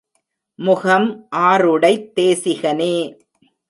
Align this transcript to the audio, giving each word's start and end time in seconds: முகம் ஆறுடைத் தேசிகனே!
முகம் 0.59 1.07
ஆறுடைத் 1.35 2.11
தேசிகனே! 2.15 2.95